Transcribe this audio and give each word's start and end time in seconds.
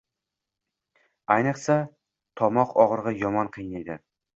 Ayniqsa, 1.37 1.77
tomoq 2.43 2.77
og‘rig‘i 2.87 3.19
yomon 3.25 3.57
qiynaydi. 3.59 4.05